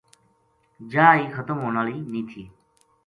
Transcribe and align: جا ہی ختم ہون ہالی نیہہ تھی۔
جا 0.91 1.05
ہی 1.19 1.25
ختم 1.35 1.57
ہون 1.61 1.75
ہالی 1.77 1.95
نیہہ 2.11 2.27
تھی۔ 2.29 2.43